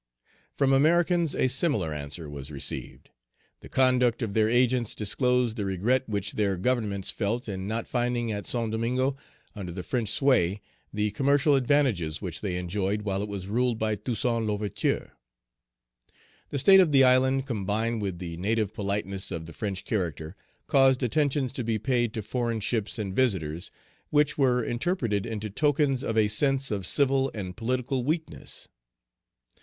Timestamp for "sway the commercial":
10.09-11.53